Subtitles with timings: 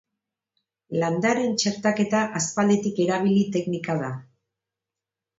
[1.01, 4.09] Landareen txertaketa aspalditik erabili teknika da.